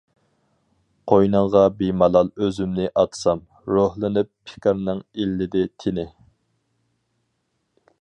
[1.11, 6.11] قوينۇڭغا بىمالال ئۆزۈمنى ئاتسام، روھلىنىپ پېقىرنىڭ ئىللىدى تېنى.